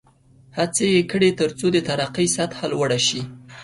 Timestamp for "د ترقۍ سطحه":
1.73-2.65